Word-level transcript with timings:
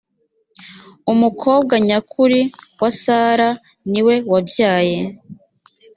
umukobwa 1.11 1.73
nyakuri 1.87 2.41
wa 2.81 2.89
sara 3.01 3.49
niwe 3.89 4.15
wabyaye. 4.31 4.99